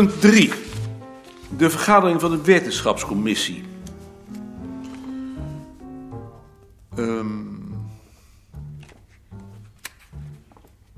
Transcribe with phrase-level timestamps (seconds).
[0.00, 0.50] Punt 3.
[1.56, 3.64] De vergadering van de wetenschapscommissie.
[6.96, 7.26] Ehm,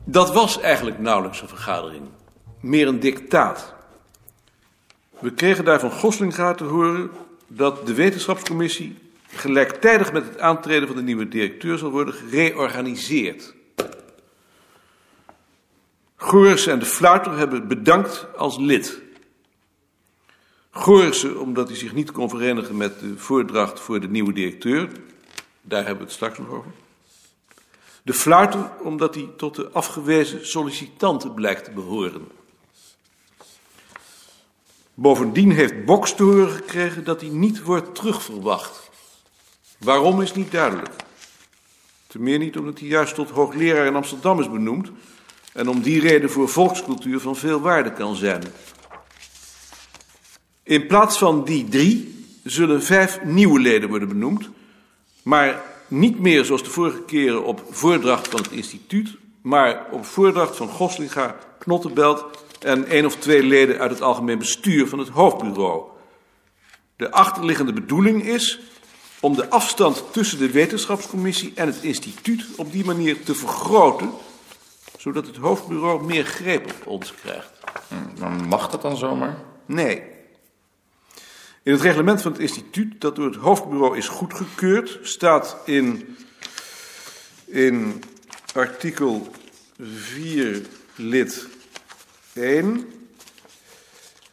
[0.05, 2.03] dat was eigenlijk nauwelijks een vergadering.
[2.61, 3.75] Meer een dictaat.
[5.19, 7.11] We kregen daar van Goslinga te horen
[7.47, 13.55] dat de wetenschapscommissie gelijktijdig met het aantreden van de nieuwe directeur zal worden gereorganiseerd.
[16.23, 19.01] Goorissen en de Fluiter hebben bedankt als lid.
[20.71, 24.89] Goorissen omdat hij zich niet kon verenigen met de voordracht voor de nieuwe directeur.
[25.61, 26.71] Daar hebben we het straks nog over.
[28.03, 32.29] De Fluiter omdat hij tot de afgewezen sollicitanten blijkt te behoren.
[34.95, 38.91] Bovendien heeft Boks te horen gekregen dat hij niet wordt terugverwacht.
[39.79, 40.91] Waarom is niet duidelijk.
[42.07, 44.91] Ten meer niet omdat hij juist tot hoogleraar in Amsterdam is benoemd
[45.53, 48.43] en om die reden voor volkscultuur van veel waarde kan zijn.
[50.63, 54.49] In plaats van die drie zullen vijf nieuwe leden worden benoemd,
[55.23, 60.57] maar niet meer zoals de vorige keren op voordracht van het instituut, maar op voordracht
[60.57, 62.25] van Goslinga, Knottenbelt
[62.59, 65.83] en één of twee leden uit het algemeen bestuur van het hoofdbureau.
[66.97, 68.61] De achterliggende bedoeling is
[69.21, 74.11] om de afstand tussen de wetenschapscommissie en het instituut op die manier te vergroten,
[75.03, 77.51] zodat het hoofdbureau meer greep op ons krijgt.
[78.19, 79.37] Dan mag dat dan zomaar?
[79.67, 80.03] Nee.
[81.63, 86.17] In het reglement van het instituut, dat door het hoofdbureau is goedgekeurd, staat in,
[87.45, 88.03] in
[88.55, 89.31] artikel
[89.81, 90.63] 4
[90.97, 91.49] lid
[92.33, 92.93] 1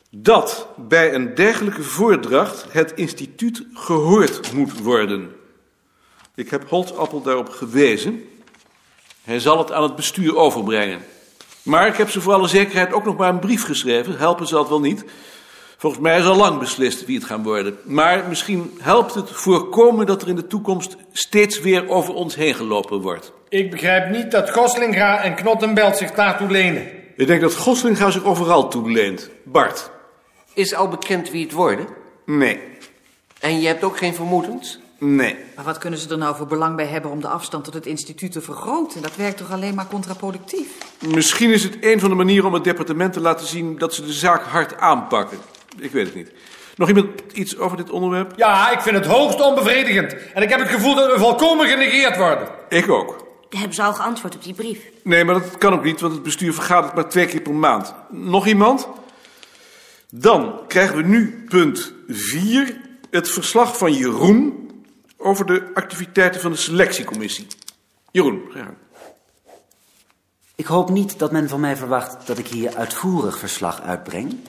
[0.10, 5.36] dat bij een dergelijke voordracht het instituut gehoord moet worden.
[6.36, 8.24] Ik heb Holtappel daarop gewezen.
[9.30, 11.00] Hij zal het aan het bestuur overbrengen.
[11.64, 14.18] Maar ik heb ze voor alle zekerheid ook nog maar een brief geschreven.
[14.18, 15.06] Helpen zal het wel niet.
[15.78, 17.78] Volgens mij is al lang beslist wie het gaan worden.
[17.84, 22.54] Maar misschien helpt het voorkomen dat er in de toekomst steeds weer over ons heen
[22.56, 23.32] gelopen wordt.
[23.50, 26.88] Ik begrijp niet dat Goslinga en Knottenbelt zich daartoe lenen.
[27.16, 29.30] Ik denk dat Goslinga zich overal toeleent.
[29.44, 29.92] Bart.
[30.54, 31.88] Is al bekend wie het worden?
[32.26, 32.60] Nee.
[33.40, 34.80] En je hebt ook geen vermoedens?
[35.00, 35.36] Nee.
[35.56, 37.86] Maar wat kunnen ze er nou voor belang bij hebben om de afstand tot het
[37.86, 39.02] instituut te vergroten?
[39.02, 40.68] Dat werkt toch alleen maar contraproductief?
[41.08, 44.06] Misschien is het een van de manieren om het departement te laten zien dat ze
[44.06, 45.38] de zaak hard aanpakken.
[45.78, 46.32] Ik weet het niet.
[46.76, 48.34] Nog iemand iets over dit onderwerp?
[48.36, 50.16] Ja, ik vind het hoogst onbevredigend.
[50.34, 52.48] En ik heb het gevoel dat we volkomen genegeerd worden.
[52.70, 53.28] Ik ook.
[53.50, 54.80] Hebben ze al geantwoord op die brief?
[55.04, 57.94] Nee, maar dat kan ook niet, want het bestuur vergadert maar twee keer per maand.
[58.10, 58.88] Nog iemand?
[60.10, 62.76] Dan krijgen we nu punt 4,
[63.10, 64.69] het verslag van Jeroen
[65.22, 67.48] over de activiteiten van de selectiecommissie.
[68.12, 68.74] Jeroen, gang.
[70.56, 74.40] Ik hoop niet dat men van mij verwacht dat ik hier uitvoerig verslag uitbreng.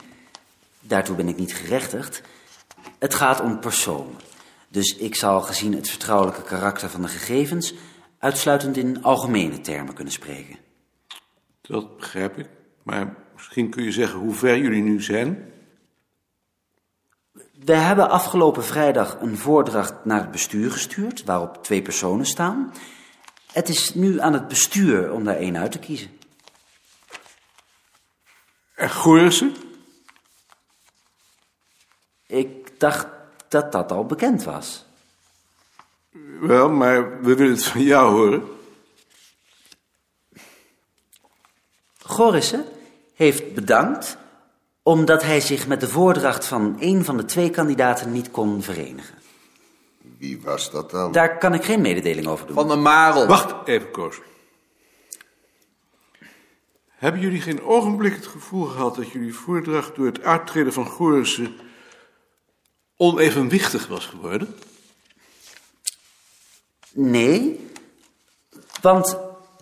[0.80, 2.22] Daartoe ben ik niet gerechtigd.
[2.98, 4.14] Het gaat om personen.
[4.69, 7.75] Dus ik zal gezien het vertrouwelijke karakter van de gegevens
[8.19, 10.56] uitsluitend in algemene termen kunnen spreken.
[11.60, 12.48] Dat begrijp ik.
[12.82, 15.53] Maar misschien kun je zeggen hoe ver jullie nu zijn.
[17.65, 22.72] We hebben afgelopen vrijdag een voordracht naar het bestuur gestuurd, waarop twee personen staan.
[23.53, 26.19] Het is nu aan het bestuur om daar één uit te kiezen.
[28.75, 29.54] En Goorissen?
[32.26, 33.06] Ik dacht
[33.48, 34.84] dat dat al bekend was.
[36.41, 38.48] Wel, maar we willen het van jou horen.
[42.03, 42.65] Gorissen
[43.15, 44.16] heeft bedankt
[44.82, 49.14] omdat hij zich met de voordracht van een van de twee kandidaten niet kon verenigen.
[50.18, 51.12] Wie was dat dan?
[51.12, 52.54] Daar kan ik geen mededeling over doen.
[52.54, 53.27] Van de Marel.
[53.27, 54.21] Wacht even, Koos.
[56.88, 61.56] Hebben jullie geen ogenblik het gevoel gehad dat jullie voordracht door het uittreden van Gorissen
[62.97, 64.54] onevenwichtig was geworden?
[66.92, 67.71] Nee,
[68.80, 69.18] want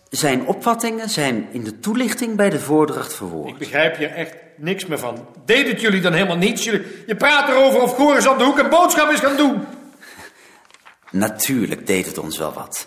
[0.09, 3.49] zijn opvattingen zijn in de toelichting bij de voordracht verwoord.
[3.49, 5.27] Ik begrijp hier echt niks meer van.
[5.45, 6.65] Deed het jullie dan helemaal niets?
[6.65, 9.65] Jullie, je praat erover of Goris aan de hoek een boodschap is gaan doen.
[11.11, 12.87] Natuurlijk deed het ons wel wat.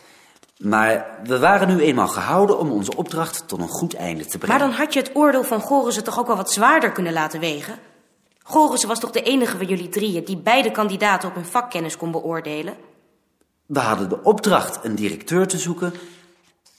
[0.58, 4.58] Maar we waren nu eenmaal gehouden om onze opdracht tot een goed einde te brengen.
[4.58, 7.40] Maar dan had je het oordeel van Gorissen toch ook wel wat zwaarder kunnen laten
[7.40, 7.80] wegen?
[8.44, 12.12] Gorissen was toch de enige van jullie drieën die beide kandidaten op hun vakkennis kon
[12.12, 12.74] beoordelen?
[13.66, 15.94] We hadden de opdracht een directeur te zoeken.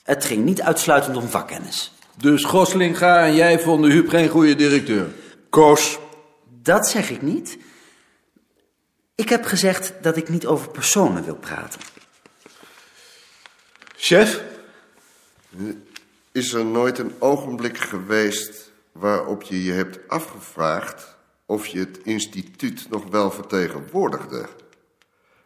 [0.03, 1.93] Het ging niet uitsluitend om vakkennis.
[2.17, 5.13] Dus Goslinga en jij vonden Huub geen goede directeur?
[5.49, 5.99] Koos,
[6.61, 7.57] Dat zeg ik niet.
[9.15, 11.79] Ik heb gezegd dat ik niet over personen wil praten.
[13.95, 14.41] chef?
[16.31, 22.89] Is er nooit een ogenblik geweest waarop je je hebt afgevraagd of je het instituut
[22.89, 24.47] nog wel vertegenwoordigde.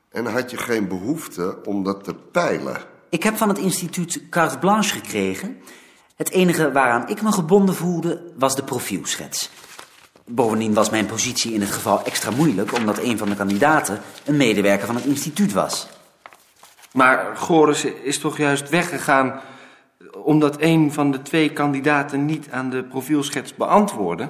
[0.10, 2.82] En had je geen behoefte om dat te peilen?
[3.10, 5.62] Ik heb van het instituut carte blanche gekregen.
[6.18, 9.50] Het enige waaraan ik me gebonden voelde was de profielschets.
[10.26, 12.74] Bovendien was mijn positie in het geval extra moeilijk...
[12.74, 15.88] omdat een van de kandidaten een medewerker van het instituut was.
[16.94, 19.42] Maar Goris is toch juist weggegaan
[20.24, 24.30] omdat een van de twee kandidaten niet aan de profielschets beantwoordde?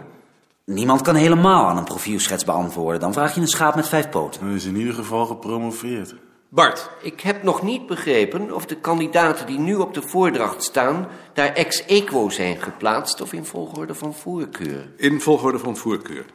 [0.65, 2.99] Niemand kan helemaal aan een profielschets beantwoorden.
[2.99, 4.45] Dan vraag je een schaap met vijf poten.
[4.45, 6.15] Hij is in ieder geval gepromoveerd.
[6.49, 11.07] Bart, Ik heb nog niet begrepen of de kandidaten die nu op de voordracht staan...
[11.33, 14.89] daar ex equo zijn geplaatst of in volgorde van voorkeur.
[14.97, 16.25] in volgorde van voorkeur.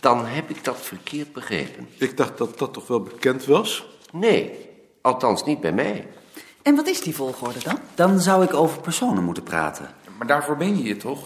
[0.00, 1.88] Dan heb ik dat verkeerd begrepen.
[1.96, 3.86] Ik dacht dat dat toch wel bekend was?
[4.12, 4.68] Nee,
[5.00, 6.06] althans niet bij mij.
[6.62, 7.78] En wat is die volgorde dan?
[7.94, 9.94] Dan zou ik over personen moeten praten.
[10.18, 11.18] Maar daarvoor ben je hier toch?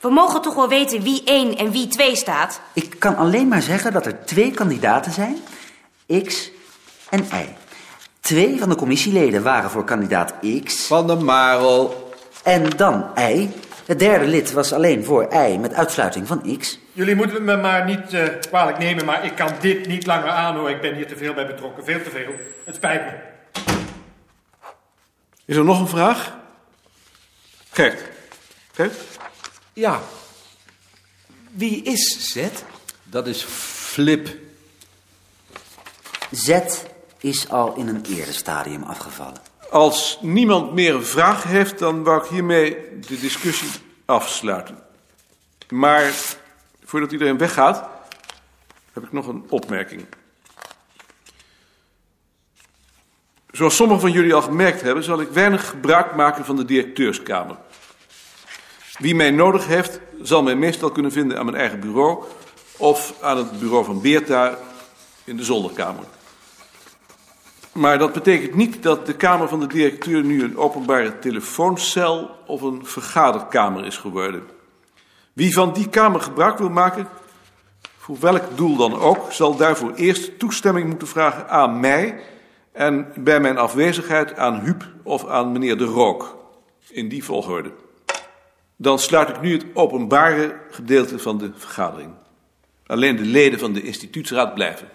[0.00, 2.60] We mogen toch wel weten wie 1 en wie 2 staat?
[2.72, 5.36] Ik kan alleen maar zeggen dat er twee kandidaten zijn.
[6.24, 6.50] X
[7.08, 7.60] en Y.
[8.22, 10.34] Twee van de commissieleden waren voor kandidaat
[10.64, 10.86] X.
[10.86, 12.12] Van de Marel.
[12.42, 13.48] En dan Y.
[13.86, 16.78] Het derde lid was alleen voor Y met uitsluiting van X.
[16.92, 20.74] Jullie moeten me maar niet eh, kwalijk nemen, maar ik kan dit niet langer aanhoren.
[20.74, 22.34] Ik ben hier te veel bij betrokken, veel te veel.
[22.64, 23.12] Het spijt me.
[25.44, 26.36] Is er nog een vraag?
[27.70, 28.02] Gert.
[28.72, 28.94] Gert?
[29.72, 30.00] Ja.
[31.50, 32.46] Wie is Z?
[33.02, 34.28] Dat is Flip.
[36.30, 36.60] Z
[37.22, 39.40] is al in een eerder stadium afgevallen.
[39.70, 43.70] Als niemand meer een vraag heeft, dan wou ik hiermee de discussie
[44.04, 44.78] afsluiten.
[45.68, 46.12] Maar
[46.84, 47.88] voordat iedereen weggaat,
[48.92, 50.06] heb ik nog een opmerking.
[53.50, 57.56] Zoals sommigen van jullie al gemerkt hebben, zal ik weinig gebruik maken van de directeurskamer.
[58.98, 62.24] Wie mij nodig heeft, zal mij meestal kunnen vinden aan mijn eigen bureau
[62.76, 64.58] of aan het bureau van Beerta
[65.24, 66.04] in de zolderkamer.
[67.72, 72.60] Maar dat betekent niet dat de kamer van de directeur nu een openbare telefooncel of
[72.60, 74.42] een vergaderkamer is geworden.
[75.32, 77.08] Wie van die kamer gebruik wil maken,
[77.98, 82.20] voor welk doel dan ook, zal daarvoor eerst toestemming moeten vragen aan mij
[82.72, 86.40] en bij mijn afwezigheid aan Huub of aan meneer De Rook.
[86.88, 87.72] In die volgorde.
[88.76, 92.10] Dan sluit ik nu het openbare gedeelte van de vergadering.
[92.86, 94.88] Alleen de leden van de instituutsraad blijven.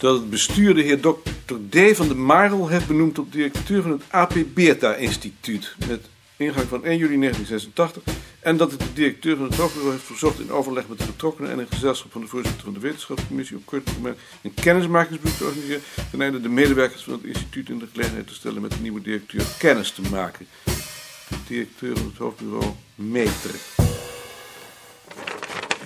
[0.00, 1.54] Dat het bestuur de heer Dr.
[1.68, 1.96] D.
[1.96, 6.00] van de Marel heeft benoemd tot directeur van het AP Beerta Instituut met
[6.36, 8.02] ingang van 1 juli 1986
[8.40, 11.50] en dat het de directeur van het hoofdbureau heeft verzocht in overleg met de betrokkenen
[11.50, 15.44] en in gezelschap van de voorzitter van de wetenschapscommissie op korte termijn een kennismakingsbezoek te
[15.44, 18.80] organiseren ten einde de medewerkers van het instituut in de gelegenheid te stellen met de
[18.80, 20.46] nieuwe directeur kennis te maken.
[21.28, 23.79] De directeur van het hoofdbureau Meter.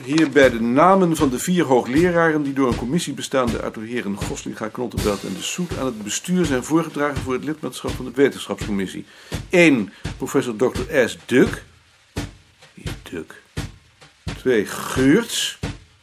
[0.05, 4.17] Hierbij de namen van de vier hoogleraren die door een commissie bestaande uit de heren
[4.17, 8.11] Goslinga, Knottenbelt en de Soet aan het bestuur zijn voorgedragen voor het lidmaatschap van de
[8.15, 9.05] wetenschapscommissie.
[9.49, 9.93] 1.
[10.17, 11.09] Professor Dr.
[11.09, 11.19] S.
[11.27, 11.65] Duk.
[12.75, 13.43] Wie Duk?
[14.37, 14.67] 2.
[14.67, 15.59] Geurts.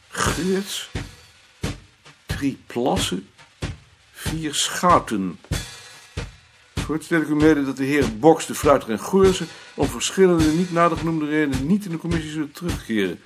[0.08, 0.90] Geurts.
[2.26, 2.58] 3.
[2.66, 3.28] Plassen.
[4.12, 4.54] 4.
[4.54, 5.38] Schouten.
[6.74, 10.44] Voorts deel ik u mede dat de heren Boks, de Fluiter en Goersen om verschillende
[10.44, 13.20] niet nader genoemde redenen niet in de commissie zullen terugkeren.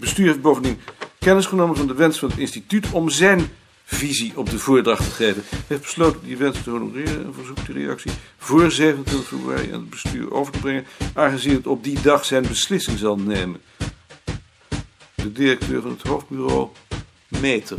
[0.00, 0.80] Bestuur heeft bovendien
[1.18, 3.48] kennis genomen van de wens van het instituut om zijn
[3.84, 5.42] visie op de voordracht te geven.
[5.48, 9.80] Hij heeft besloten die wens te honoreren en verzoekt de reactie voor 27 februari aan
[9.80, 13.60] het bestuur over te brengen, aangezien het op die dag zijn beslissing zal nemen.
[15.14, 16.68] De directeur van het hoofdbureau,
[17.28, 17.78] Meter.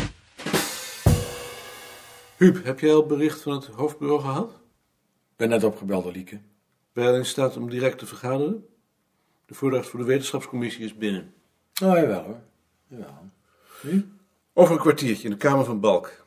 [2.38, 4.50] Huub, heb jij al bericht van het hoofdbureau gehad?
[5.32, 6.42] Ik ben net opgebeld door Lieke.
[6.94, 8.66] Ben jij in staat om direct te vergaderen?
[9.46, 11.34] De voordracht voor de wetenschapscommissie is binnen.
[11.82, 12.40] Oh, jawel hoor.
[12.88, 13.30] Jawel.
[14.54, 16.26] Over een kwartiertje in de Kamer van Balk.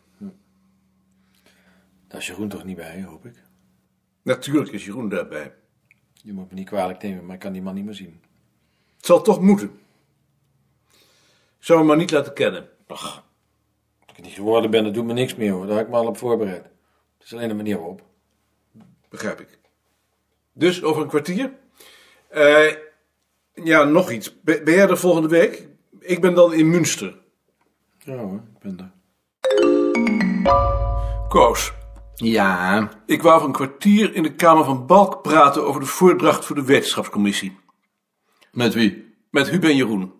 [2.08, 3.42] Daar is Jeroen toch niet bij, hoop ik.
[4.22, 5.54] Natuurlijk is Jeroen daarbij.
[6.12, 8.22] Je moet me niet kwalijk nemen, maar ik kan die man niet meer zien.
[8.96, 9.68] Het zal toch moeten.
[11.58, 12.68] Ik zou hem maar niet laten kennen.
[12.86, 13.14] Ach,
[14.00, 15.66] als ik het niet geworden ben, dat doet me niks meer hoor.
[15.66, 16.64] Daar heb ik me al op voorbereid.
[16.64, 18.02] Het is alleen de manier waarop.
[19.08, 19.58] Begrijp ik.
[20.52, 21.52] Dus over een kwartier.
[22.28, 22.72] Eh,
[23.54, 24.40] ja, nog iets.
[24.42, 25.68] Ben, ben jij er volgende week?
[26.00, 27.16] Ik ben dan in Münster.
[27.98, 28.92] Ja hoor, ik ben er.
[31.28, 31.72] Koos,
[32.14, 32.88] Ja.
[33.06, 36.56] ik wou over een kwartier in de Kamer van Balk praten over de voordracht voor
[36.56, 37.56] de wetenschapscommissie.
[38.52, 39.14] Met wie?
[39.30, 40.12] Met Huub en Jeroen.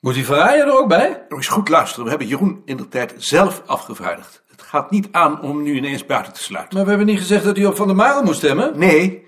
[0.00, 1.08] Moet die verraaien er ook bij?
[1.08, 2.04] Nou, eens goed luisteren.
[2.04, 4.42] We hebben Jeroen in de tijd zelf afgevaardigd.
[4.46, 6.74] Het gaat niet aan om hem nu ineens buiten te sluiten.
[6.74, 8.78] Maar we hebben niet gezegd dat hij op Van der Marel moest stemmen?
[8.78, 9.26] Nee,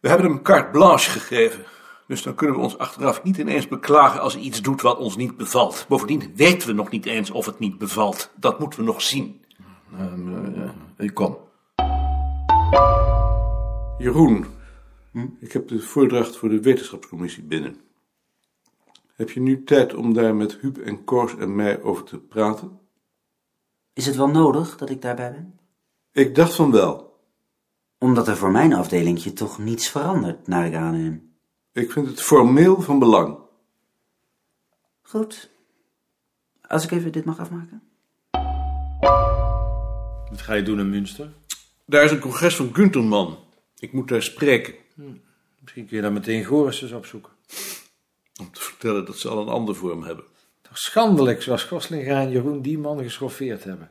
[0.00, 1.64] we hebben hem carte blanche gegeven.
[2.06, 5.16] Dus dan kunnen we ons achteraf niet ineens beklagen als hij iets doet wat ons
[5.16, 5.84] niet bevalt.
[5.88, 8.30] Bovendien weten we nog niet eens of het niet bevalt.
[8.36, 9.44] Dat moeten we nog zien.
[10.96, 11.38] Ik kom.
[13.98, 14.46] Jeroen,
[15.40, 17.76] ik heb de voordracht voor de wetenschapscommissie binnen.
[19.14, 22.78] Heb je nu tijd om daar met Huub en Koos en mij over te praten?
[23.92, 25.58] Is het wel nodig dat ik daarbij ben?
[26.12, 27.20] Ik dacht van wel.
[27.98, 31.25] Omdat er voor mijn afdelingje toch niets verandert, naar ik aanneem.
[31.76, 33.38] Ik vind het formeel van belang.
[35.02, 35.50] Goed.
[36.68, 37.82] Als ik even dit mag afmaken.
[40.30, 41.32] Wat ga je doen in Münster?
[41.86, 43.38] Daar is een congres van Gunterman.
[43.78, 44.74] Ik moet daar spreken.
[45.60, 47.32] Misschien kun je dan meteen Goris eens opzoeken.
[48.40, 50.24] Om te vertellen dat ze al een ander vorm hebben.
[50.62, 53.90] Toch schandelijk zoals Goslinga en Jeroen die man geschoffeerd hebben.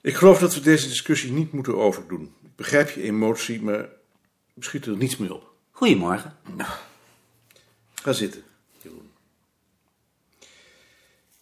[0.00, 2.34] Ik geloof dat we deze discussie niet moeten overdoen.
[2.42, 3.88] Ik begrijp je emotie, maar
[4.58, 5.47] schiet er niets meer op.
[5.78, 6.36] Goedemorgen.
[7.94, 8.42] Ga zitten,
[8.82, 9.10] Jeroen.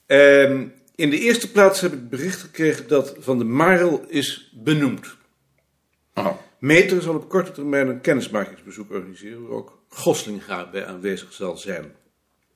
[0.06, 5.16] Ehm, in de eerste plaats heb ik bericht gekregen dat Van de Marel is benoemd.
[6.58, 11.94] Meter zal op korte termijn een kennismakingsbezoek organiseren, waar ook Goslinga bij aanwezig zal zijn.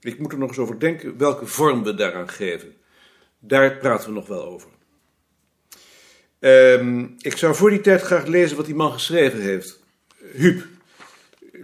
[0.01, 2.77] Ik moet er nog eens over denken welke vorm we daaraan geven.
[3.39, 4.71] Daar praten we nog wel over.
[6.39, 9.81] Ehm, ik zou voor die tijd graag lezen wat die man geschreven heeft.
[10.33, 10.67] Huub,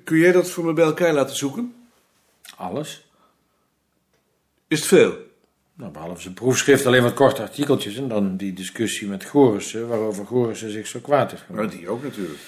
[0.06, 1.74] kun jij dat voor me bij elkaar laten zoeken?
[2.56, 3.06] Alles?
[4.68, 5.16] Is het veel?
[5.74, 10.26] Nou, behalve zijn proefschrift alleen wat korte artikeltjes en dan die discussie met Gorissen, waarover
[10.26, 11.66] Gorissen zich zo kwaad heeft gemaakt.
[11.66, 12.38] Maar die ook natuurlijk.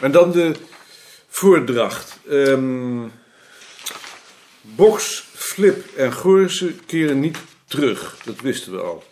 [0.00, 0.54] En dan de
[1.28, 2.18] voordracht.
[2.28, 3.08] Ehm
[4.60, 8.22] Box, Flip en Gorissen keren niet terug.
[8.24, 9.04] Dat wisten we al.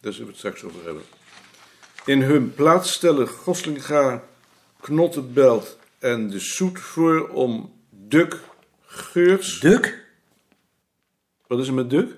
[0.00, 1.02] Daar zullen we het straks over hebben.
[2.04, 4.22] In hun plaats stellen Goslinga,
[4.80, 8.38] Knottenbelt en de Soet voor om Duk,
[8.80, 9.60] Geurs...
[9.60, 10.08] Duk?
[11.46, 12.16] Wat is er met Duk?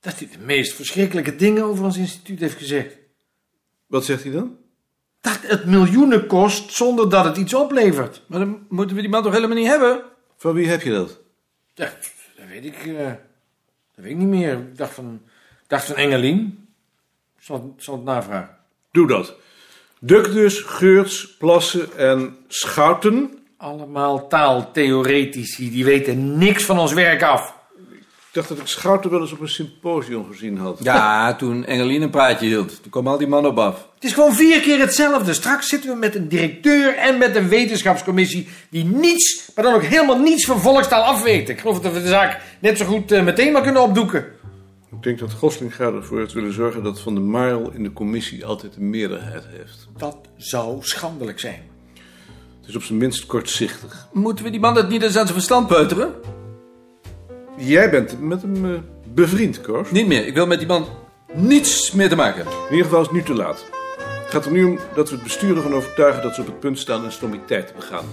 [0.00, 2.96] Dat hij de meest verschrikkelijke dingen over ons instituut heeft gezegd.
[3.86, 4.56] Wat zegt hij dan?
[5.20, 8.22] Dat het miljoenen kost zonder dat het iets oplevert.
[8.26, 10.04] Maar dan moeten we die man toch helemaal niet hebben?
[10.36, 11.20] Van wie heb je dat?
[11.74, 11.92] Ja,
[12.36, 13.06] dat weet ik, eh,
[13.94, 14.52] dat weet ik niet meer.
[14.58, 15.20] Ik dacht van,
[15.62, 16.68] ik dacht van Engelien.
[17.36, 18.56] Ik zal, zal het navragen.
[18.90, 19.36] Doe dat.
[20.04, 23.38] Duk dus, Geurts, Plassen en Schouten.
[23.56, 27.54] Allemaal taaltheoretici, die weten niks van ons werk af.
[27.78, 30.78] Ik dacht dat ik Schouten wel eens op een symposium gezien had.
[30.82, 32.82] Ja, toen Engelien een praatje hield.
[32.82, 33.88] Toen kwam al die man op af.
[33.94, 35.32] Het is gewoon vier keer hetzelfde.
[35.32, 39.82] Straks zitten we met een directeur en met een wetenschapscommissie die niets, maar dan ook
[39.82, 41.54] helemaal niets van volkstaal afweten.
[41.54, 44.24] Ik geloof dat we de zaak net zo goed eh, meteen maar kunnen opdoeken.
[44.92, 48.46] Ik denk dat Goslinga ervoor heeft willen zorgen dat Van der Marel in de commissie
[48.46, 49.88] altijd een meerderheid heeft.
[49.96, 51.62] Dat zou schandelijk zijn.
[52.60, 54.08] Het is op zijn minst kortzichtig.
[54.12, 56.12] Moeten we die man dat niet eens aan zijn verstand peuteren?
[57.56, 58.80] Jij bent met hem eh,
[59.14, 59.90] bevriend, Koos.
[59.90, 60.26] Niet meer.
[60.26, 60.86] Ik wil met die man
[61.34, 62.54] niets meer te maken hebben.
[62.54, 63.64] In ieder geval is het nu te laat.
[63.98, 66.60] Het gaat er nu om dat we het bestuur ervan overtuigen dat ze op het
[66.60, 68.04] punt staan een stomiteit te begaan.